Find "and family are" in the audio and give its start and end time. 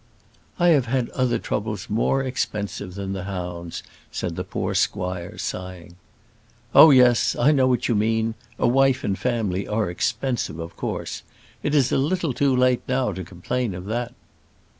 9.03-9.91